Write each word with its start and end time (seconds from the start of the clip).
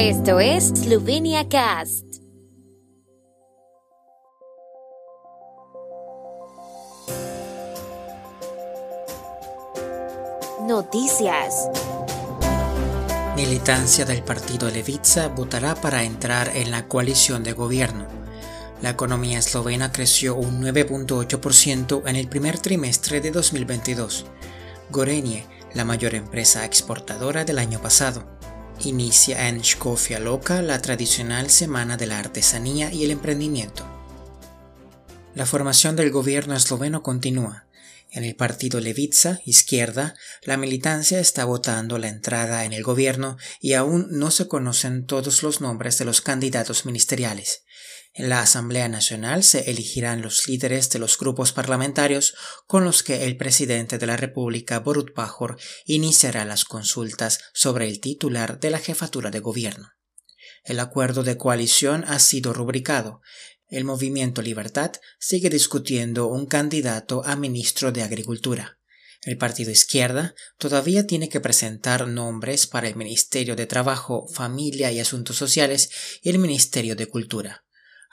Esto 0.00 0.38
es 0.38 0.68
Slovenia 0.68 1.48
Cast. 1.48 2.04
Noticias. 10.68 11.68
Militancia 13.34 14.04
del 14.04 14.22
partido 14.22 14.70
Levica 14.70 15.26
votará 15.26 15.74
para 15.74 16.04
entrar 16.04 16.52
en 16.54 16.70
la 16.70 16.86
coalición 16.86 17.42
de 17.42 17.54
gobierno. 17.54 18.06
La 18.80 18.90
economía 18.90 19.40
eslovena 19.40 19.90
creció 19.90 20.36
un 20.36 20.62
9.8% 20.62 22.04
en 22.06 22.14
el 22.14 22.28
primer 22.28 22.60
trimestre 22.60 23.20
de 23.20 23.32
2022. 23.32 24.26
Gorenje, 24.90 25.44
la 25.74 25.84
mayor 25.84 26.14
empresa 26.14 26.64
exportadora 26.64 27.44
del 27.44 27.58
año 27.58 27.82
pasado, 27.82 28.37
inicia 28.84 29.48
en 29.48 29.62
Škofja 29.62 30.18
Loka 30.18 30.62
la 30.62 30.80
tradicional 30.80 31.50
Semana 31.50 31.96
de 31.96 32.06
la 32.06 32.18
Artesanía 32.18 32.92
y 32.92 33.04
el 33.04 33.10
Emprendimiento. 33.10 33.86
La 35.34 35.46
formación 35.46 35.96
del 35.96 36.10
gobierno 36.10 36.54
esloveno 36.54 37.02
continúa. 37.02 37.66
En 38.10 38.24
el 38.24 38.34
partido 38.34 38.80
Levica, 38.80 39.40
izquierda, 39.44 40.14
la 40.42 40.56
militancia 40.56 41.20
está 41.20 41.44
votando 41.44 41.98
la 41.98 42.08
entrada 42.08 42.64
en 42.64 42.72
el 42.72 42.82
gobierno 42.82 43.36
y 43.60 43.74
aún 43.74 44.08
no 44.10 44.30
se 44.30 44.48
conocen 44.48 45.06
todos 45.06 45.42
los 45.42 45.60
nombres 45.60 45.98
de 45.98 46.06
los 46.06 46.20
candidatos 46.20 46.86
ministeriales. 46.86 47.64
En 48.18 48.30
la 48.30 48.40
Asamblea 48.40 48.88
Nacional 48.88 49.44
se 49.44 49.70
elegirán 49.70 50.22
los 50.22 50.48
líderes 50.48 50.90
de 50.90 50.98
los 50.98 51.16
grupos 51.16 51.52
parlamentarios 51.52 52.34
con 52.66 52.84
los 52.84 53.04
que 53.04 53.24
el 53.26 53.36
presidente 53.36 53.96
de 53.96 54.08
la 54.08 54.16
República, 54.16 54.80
Borut 54.80 55.14
Pajor, 55.14 55.56
iniciará 55.84 56.44
las 56.44 56.64
consultas 56.64 57.38
sobre 57.54 57.86
el 57.86 58.00
titular 58.00 58.58
de 58.58 58.70
la 58.70 58.80
jefatura 58.80 59.30
de 59.30 59.38
gobierno. 59.38 59.92
El 60.64 60.80
acuerdo 60.80 61.22
de 61.22 61.36
coalición 61.36 62.02
ha 62.08 62.18
sido 62.18 62.52
rubricado. 62.52 63.20
El 63.68 63.84
movimiento 63.84 64.42
Libertad 64.42 64.90
sigue 65.20 65.48
discutiendo 65.48 66.26
un 66.26 66.46
candidato 66.46 67.24
a 67.24 67.36
ministro 67.36 67.92
de 67.92 68.02
Agricultura. 68.02 68.80
El 69.22 69.38
Partido 69.38 69.70
Izquierda 69.70 70.34
todavía 70.58 71.06
tiene 71.06 71.28
que 71.28 71.38
presentar 71.38 72.08
nombres 72.08 72.66
para 72.66 72.88
el 72.88 72.96
Ministerio 72.96 73.54
de 73.54 73.66
Trabajo, 73.66 74.26
Familia 74.26 74.90
y 74.90 74.98
Asuntos 74.98 75.36
Sociales 75.36 76.20
y 76.20 76.30
el 76.30 76.40
Ministerio 76.40 76.96
de 76.96 77.06
Cultura. 77.06 77.64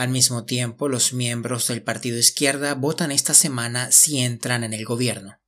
Al 0.00 0.08
mismo 0.08 0.46
tiempo, 0.46 0.88
los 0.88 1.12
miembros 1.12 1.68
del 1.68 1.82
Partido 1.82 2.16
Izquierda 2.16 2.72
votan 2.72 3.12
esta 3.12 3.34
semana 3.34 3.92
si 3.92 4.20
entran 4.20 4.64
en 4.64 4.72
el 4.72 4.86
gobierno. 4.86 5.42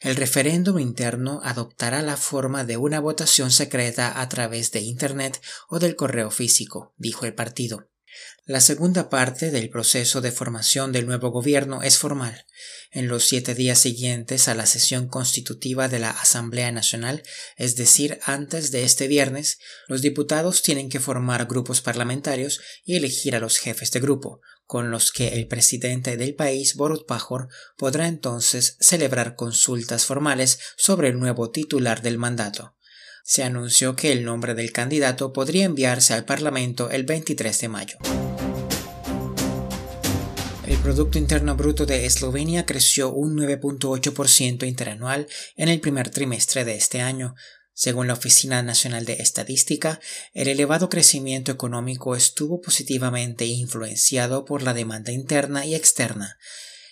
El 0.00 0.16
referéndum 0.16 0.78
interno 0.78 1.42
adoptará 1.44 2.00
la 2.00 2.16
forma 2.16 2.64
de 2.64 2.78
una 2.78 2.98
votación 2.98 3.50
secreta 3.50 4.22
a 4.22 4.26
través 4.30 4.72
de 4.72 4.80
Internet 4.80 5.42
o 5.68 5.78
del 5.78 5.96
correo 5.96 6.30
físico, 6.30 6.94
dijo 6.96 7.26
el 7.26 7.34
partido. 7.34 7.90
La 8.44 8.60
segunda 8.60 9.08
parte 9.08 9.50
del 9.50 9.70
proceso 9.70 10.20
de 10.20 10.32
formación 10.32 10.90
del 10.90 11.06
nuevo 11.06 11.30
gobierno 11.30 11.82
es 11.82 11.98
formal. 11.98 12.46
En 12.90 13.06
los 13.06 13.24
siete 13.28 13.54
días 13.54 13.78
siguientes 13.78 14.48
a 14.48 14.54
la 14.56 14.66
sesión 14.66 15.06
constitutiva 15.06 15.86
de 15.88 16.00
la 16.00 16.10
Asamblea 16.10 16.72
Nacional, 16.72 17.22
es 17.56 17.76
decir, 17.76 18.18
antes 18.24 18.72
de 18.72 18.82
este 18.82 19.06
viernes, 19.06 19.58
los 19.86 20.02
diputados 20.02 20.62
tienen 20.62 20.88
que 20.88 20.98
formar 20.98 21.46
grupos 21.46 21.80
parlamentarios 21.80 22.60
y 22.84 22.96
elegir 22.96 23.36
a 23.36 23.40
los 23.40 23.58
jefes 23.58 23.92
de 23.92 24.00
grupo, 24.00 24.40
con 24.66 24.90
los 24.90 25.12
que 25.12 25.28
el 25.28 25.46
presidente 25.46 26.16
del 26.16 26.34
país, 26.34 26.74
Borut 26.74 27.06
Pajor, 27.06 27.48
podrá 27.76 28.08
entonces 28.08 28.76
celebrar 28.80 29.36
consultas 29.36 30.06
formales 30.06 30.58
sobre 30.76 31.08
el 31.08 31.20
nuevo 31.20 31.50
titular 31.50 32.02
del 32.02 32.18
mandato 32.18 32.74
se 33.24 33.42
anunció 33.42 33.96
que 33.96 34.12
el 34.12 34.24
nombre 34.24 34.54
del 34.54 34.72
candidato 34.72 35.32
podría 35.32 35.64
enviarse 35.64 36.14
al 36.14 36.24
Parlamento 36.24 36.90
el 36.90 37.04
23 37.04 37.60
de 37.60 37.68
mayo. 37.68 37.98
El 40.70 40.78
Producto 40.78 41.18
Interno 41.18 41.56
Bruto 41.56 41.84
de 41.84 42.06
Eslovenia 42.06 42.64
creció 42.64 43.12
un 43.12 43.36
9.8% 43.36 44.66
interanual 44.66 45.26
en 45.56 45.68
el 45.68 45.80
primer 45.80 46.10
trimestre 46.10 46.64
de 46.64 46.76
este 46.76 47.00
año. 47.00 47.34
Según 47.72 48.06
la 48.06 48.12
Oficina 48.12 48.62
Nacional 48.62 49.04
de 49.04 49.14
Estadística, 49.14 50.00
el 50.32 50.48
elevado 50.48 50.88
crecimiento 50.88 51.50
económico 51.50 52.14
estuvo 52.14 52.60
positivamente 52.60 53.46
influenciado 53.46 54.44
por 54.44 54.62
la 54.62 54.72
demanda 54.72 55.12
interna 55.12 55.66
y 55.66 55.74
externa. 55.74 56.38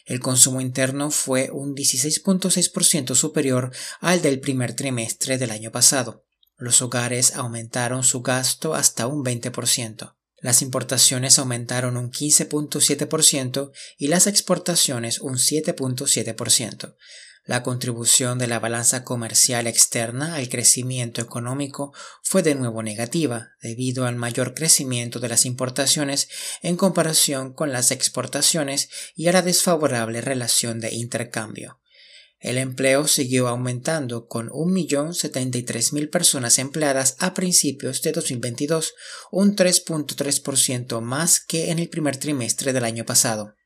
El 0.07 0.21
consumo 0.21 0.61
interno 0.61 1.11
fue 1.11 1.51
un 1.53 1.77
16.6% 1.77 3.15
superior 3.15 3.71
al 4.01 4.23
del 4.23 4.41
primer 4.41 4.75
trimestre 4.75 5.37
del 5.37 5.51
año 5.51 5.71
pasado. 5.71 6.25
Los 6.59 6.83
hogares 6.83 7.37
aumentaron 7.37 8.03
su 8.03 8.21
gasto 8.21 8.75
hasta 8.75 9.07
un 9.07 9.25
20%. 9.25 10.17
Las 10.41 10.61
importaciones 10.61 11.39
aumentaron 11.39 11.97
un 11.97 12.11
15.7% 12.11 13.71
y 13.97 14.09
las 14.09 14.27
exportaciones 14.27 15.21
un 15.21 15.35
7.7%. 15.35 16.97
La 17.45 17.63
contribución 17.63 18.39
de 18.39 18.47
la 18.49 18.59
balanza 18.59 19.05
comercial 19.05 19.69
externa 19.69 20.35
al 20.35 20.49
crecimiento 20.49 21.23
económico 21.23 21.95
fue 22.23 22.43
de 22.43 22.57
nuevo 22.57 22.83
negativa 22.83 23.53
debido 23.63 24.05
al 24.05 24.17
mayor 24.17 24.53
crecimiento 24.53 25.19
de 25.19 25.29
las 25.29 25.47
importaciones 25.47 26.29
en 26.61 26.77
comparación 26.77 27.55
con 27.55 27.73
las 27.73 27.93
exportaciones 27.93 28.91
y 29.15 29.29
a 29.29 29.33
la 29.33 29.43
desfavorable 29.43 30.21
relación 30.21 30.81
de 30.81 30.93
intercambio. 30.93 31.81
El 32.41 32.57
empleo 32.57 33.09
siguió 33.09 33.49
aumentando 33.49 34.29
con 34.29 34.49
1.073.000 34.51 36.09
personas 36.09 36.59
empleadas 36.59 37.17
a 37.19 37.35
principios 37.35 38.01
de 38.03 38.13
2022, 38.13 38.95
un 39.33 39.57
3.3% 39.57 41.01
más 41.01 41.41
que 41.41 41.71
en 41.71 41.81
el 41.81 41.89
primer 41.89 42.17
trimestre 42.17 42.73
del 42.73 42.85
año 42.85 43.05
pasado. 43.05 43.57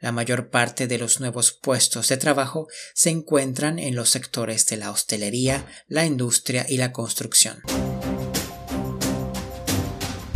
La 0.00 0.12
mayor 0.12 0.48
parte 0.48 0.86
de 0.86 0.96
los 0.96 1.20
nuevos 1.20 1.52
puestos 1.52 2.08
de 2.08 2.16
trabajo 2.16 2.68
se 2.94 3.10
encuentran 3.10 3.78
en 3.78 3.96
los 3.96 4.10
sectores 4.10 4.64
de 4.66 4.76
la 4.76 4.90
hostelería, 4.90 5.66
la 5.88 6.06
industria 6.06 6.64
y 6.68 6.76
la 6.76 6.92
construcción. 6.92 7.60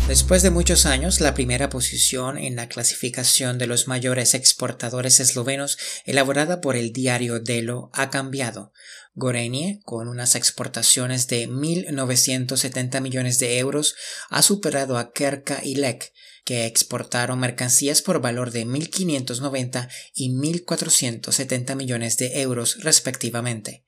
Después 0.07 0.43
de 0.43 0.49
muchos 0.49 0.85
años, 0.85 1.21
la 1.21 1.33
primera 1.33 1.69
posición 1.69 2.37
en 2.37 2.57
la 2.57 2.67
clasificación 2.67 3.57
de 3.57 3.67
los 3.67 3.87
mayores 3.87 4.33
exportadores 4.33 5.21
eslovenos 5.21 5.77
elaborada 6.03 6.59
por 6.59 6.75
el 6.75 6.91
diario 6.91 7.39
Delo 7.39 7.89
ha 7.93 8.09
cambiado. 8.09 8.73
Gorenje, 9.15 9.79
con 9.85 10.09
unas 10.09 10.35
exportaciones 10.35 11.27
de 11.27 11.47
1.970 11.47 12.99
millones 12.99 13.39
de 13.39 13.59
euros, 13.59 13.95
ha 14.29 14.41
superado 14.41 14.97
a 14.97 15.13
Kerka 15.13 15.61
y 15.63 15.75
Lek, 15.75 16.11
que 16.43 16.65
exportaron 16.65 17.39
mercancías 17.39 18.01
por 18.01 18.19
valor 18.19 18.51
de 18.51 18.65
1.590 18.65 19.89
y 20.13 20.31
1.470 20.31 21.75
millones 21.77 22.17
de 22.17 22.41
euros 22.41 22.79
respectivamente. 22.81 23.85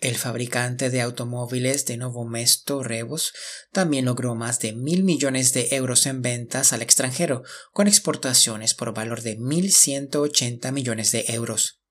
El 0.00 0.16
fabricante 0.16 0.88
de 0.88 1.02
automóviles 1.02 1.84
de 1.84 1.98
Novo 1.98 2.24
Mesto 2.24 2.82
Rebus 2.82 3.34
también 3.70 4.06
logró 4.06 4.34
más 4.34 4.58
de 4.58 4.72
mil 4.72 5.04
millones 5.04 5.52
de 5.52 5.68
euros 5.72 6.06
en 6.06 6.22
ventas 6.22 6.72
al 6.72 6.80
extranjero, 6.80 7.42
con 7.72 7.86
exportaciones 7.86 8.72
por 8.72 8.94
valor 8.94 9.20
de 9.20 9.38
1.180 9.38 10.72
millones 10.72 11.12
de 11.12 11.26
euros. 11.28 11.82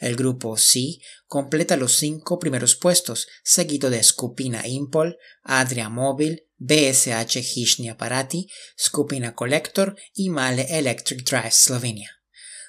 El 0.00 0.16
grupo 0.16 0.58
C 0.58 0.98
completa 1.26 1.78
los 1.78 1.96
cinco 1.96 2.38
primeros 2.38 2.76
puestos, 2.76 3.26
seguido 3.42 3.88
de 3.88 4.02
Skupina 4.02 4.66
Impol, 4.66 5.16
Adria 5.42 5.88
Mobil, 5.88 6.46
BSH 6.58 7.38
Hishni 7.38 7.88
Aparati, 7.88 8.50
Skupina 8.76 9.34
Collector 9.34 9.96
y 10.14 10.28
Male 10.28 10.66
Electric 10.78 11.24
Drive 11.24 11.52
Slovenia. 11.52 12.15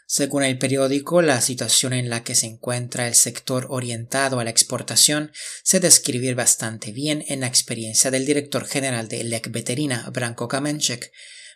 Según 0.10 0.44
el 0.44 0.58
periódico, 0.58 1.22
la 1.22 1.42
situación 1.42 1.92
en 1.92 2.10
la 2.10 2.24
que 2.24 2.34
se 2.34 2.46
encuentra 2.46 3.10
el 3.10 3.14
sector 3.14 3.68
orientado 3.70 4.40
a 4.40 4.46
la 4.46 4.50
exportación 4.50 5.34
se 5.64 5.82
describe 5.82 6.34
bastante 6.34 6.94
bien 6.94 7.26
en 7.28 7.42
la 7.42 7.48
experiencia 7.48 8.10
del 8.10 8.26
director 8.26 8.66
general 8.66 9.10
de 9.10 9.26
Lek 9.26 9.52
Veterina, 9.52 10.10
Branko 10.14 10.48
Kamenchek. 10.48 11.12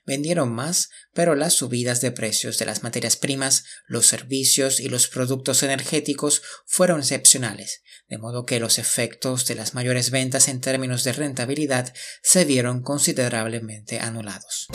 Vendieron 0.06 0.52
más, 0.52 0.90
pero 1.14 1.36
las 1.36 1.54
subidas 1.54 2.02
de 2.02 2.12
precios 2.12 2.58
de 2.58 2.66
las 2.66 2.84
materias 2.84 3.16
primas, 3.16 3.64
los 3.88 4.08
servicios 4.08 4.82
y 4.82 4.90
los 4.90 5.08
productos 5.08 5.64
energéticos 5.64 6.42
fueron 6.66 7.00
excepcionales, 7.00 7.84
de 8.10 8.18
modo 8.18 8.46
que 8.46 8.60
los 8.60 8.80
efectos 8.80 9.46
de 9.46 9.56
las 9.56 9.76
mayores 9.76 10.12
ventas 10.12 10.50
en 10.50 10.60
términos 10.60 11.06
de 11.06 11.14
rentabilidad 11.14 11.94
se 12.22 12.44
vieron 12.44 12.82
considerablemente 12.82 14.00
anulados. 14.00 14.68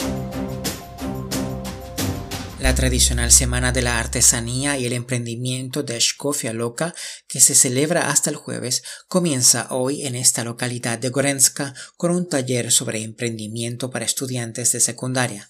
La 2.66 2.74
tradicional 2.74 3.30
Semana 3.30 3.70
de 3.70 3.80
la 3.80 4.00
Artesanía 4.00 4.76
y 4.76 4.86
el 4.86 4.92
Emprendimiento 4.92 5.84
de 5.84 6.00
Shkofia 6.00 6.52
Loka, 6.52 6.96
que 7.28 7.40
se 7.40 7.54
celebra 7.54 8.10
hasta 8.10 8.28
el 8.28 8.34
jueves, 8.34 8.82
comienza 9.06 9.68
hoy 9.70 10.04
en 10.04 10.16
esta 10.16 10.42
localidad 10.42 10.98
de 10.98 11.10
Gorenska 11.10 11.74
con 11.96 12.10
un 12.10 12.28
taller 12.28 12.72
sobre 12.72 13.04
emprendimiento 13.04 13.92
para 13.92 14.04
estudiantes 14.04 14.72
de 14.72 14.80
secundaria. 14.80 15.48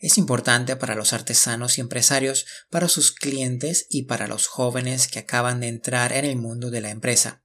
Es 0.00 0.18
importante 0.18 0.74
para 0.74 0.96
los 0.96 1.12
artesanos 1.12 1.78
y 1.78 1.82
empresarios, 1.82 2.46
para 2.68 2.88
sus 2.88 3.12
clientes 3.12 3.86
y 3.88 4.02
para 4.02 4.26
los 4.26 4.48
jóvenes 4.48 5.06
que 5.06 5.20
acaban 5.20 5.60
de 5.60 5.68
entrar 5.68 6.12
en 6.12 6.24
el 6.24 6.34
mundo 6.34 6.70
de 6.70 6.80
la 6.80 6.90
empresa. 6.90 7.44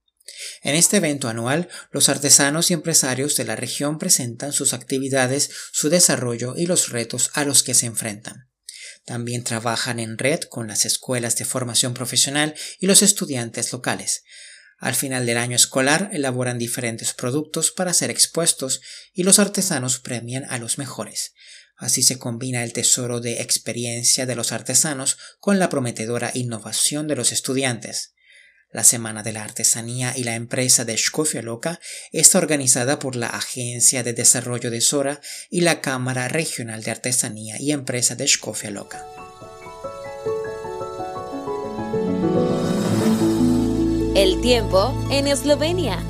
En 0.63 0.73
este 0.73 0.97
evento 0.97 1.29
anual, 1.29 1.69
los 1.91 2.09
artesanos 2.09 2.71
y 2.71 2.73
empresarios 2.73 3.35
de 3.35 3.45
la 3.45 3.55
región 3.55 3.99
presentan 3.99 4.51
sus 4.51 4.73
actividades, 4.73 5.51
su 5.71 5.89
desarrollo 5.89 6.55
y 6.57 6.65
los 6.65 6.89
retos 6.89 7.29
a 7.35 7.45
los 7.45 7.61
que 7.61 7.75
se 7.75 7.85
enfrentan. 7.85 8.50
También 9.05 9.43
trabajan 9.43 9.99
en 9.99 10.17
red 10.17 10.41
con 10.41 10.67
las 10.67 10.85
escuelas 10.85 11.35
de 11.37 11.45
formación 11.45 11.93
profesional 11.93 12.55
y 12.79 12.87
los 12.87 13.01
estudiantes 13.01 13.71
locales. 13.71 14.23
Al 14.77 14.95
final 14.95 15.25
del 15.25 15.37
año 15.37 15.55
escolar 15.55 16.09
elaboran 16.11 16.57
diferentes 16.57 17.13
productos 17.13 17.71
para 17.71 17.93
ser 17.93 18.09
expuestos 18.09 18.81
y 19.13 19.23
los 19.23 19.37
artesanos 19.37 19.99
premian 19.99 20.45
a 20.49 20.57
los 20.57 20.77
mejores. 20.77 21.33
Así 21.75 22.03
se 22.03 22.19
combina 22.19 22.63
el 22.63 22.73
tesoro 22.73 23.21
de 23.21 23.41
experiencia 23.41 24.25
de 24.25 24.35
los 24.35 24.51
artesanos 24.51 25.17
con 25.39 25.57
la 25.57 25.69
prometedora 25.69 26.31
innovación 26.33 27.07
de 27.07 27.15
los 27.15 27.31
estudiantes. 27.31 28.13
La 28.71 28.85
Semana 28.85 29.21
de 29.21 29.33
la 29.33 29.43
Artesanía 29.43 30.13
y 30.15 30.23
la 30.23 30.35
empresa 30.35 30.85
de 30.85 30.95
Shkofia 30.95 31.41
Loca 31.41 31.79
está 32.13 32.37
organizada 32.37 32.99
por 32.99 33.17
la 33.17 33.27
Agencia 33.27 34.01
de 34.01 34.13
Desarrollo 34.13 34.71
de 34.71 34.79
Sora 34.79 35.19
y 35.49 35.61
la 35.61 35.81
Cámara 35.81 36.29
Regional 36.29 36.81
de 36.81 36.91
Artesanía 36.91 37.59
y 37.59 37.73
Empresa 37.73 38.15
de 38.15 38.27
Shkofia 38.27 38.71
Loca. 38.71 39.05
El 44.15 44.39
tiempo 44.41 44.93
en 45.11 45.27
Eslovenia. 45.27 46.01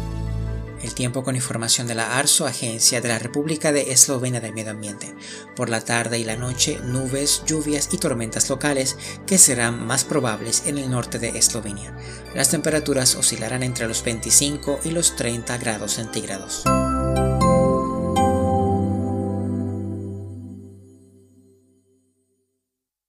El 0.83 0.95
tiempo 0.95 1.23
con 1.23 1.35
información 1.35 1.87
de 1.87 1.95
la 1.95 2.17
ARSO, 2.17 2.47
Agencia 2.47 3.01
de 3.01 3.09
la 3.09 3.19
República 3.19 3.71
de 3.71 3.91
Eslovenia 3.91 4.41
del 4.41 4.53
Medio 4.53 4.71
Ambiente. 4.71 5.13
Por 5.55 5.69
la 5.69 5.81
tarde 5.81 6.17
y 6.17 6.23
la 6.23 6.35
noche, 6.35 6.79
nubes, 6.83 7.43
lluvias 7.45 7.89
y 7.91 7.97
tormentas 7.97 8.49
locales 8.49 8.97
que 9.27 9.37
serán 9.37 9.85
más 9.85 10.03
probables 10.03 10.63
en 10.65 10.77
el 10.77 10.89
norte 10.89 11.19
de 11.19 11.29
Eslovenia. 11.29 11.95
Las 12.33 12.49
temperaturas 12.49 13.15
oscilarán 13.15 13.63
entre 13.63 13.87
los 13.87 14.03
25 14.03 14.79
y 14.83 14.91
los 14.91 15.15
30 15.15 15.57
grados 15.57 15.93
centígrados. 15.93 16.63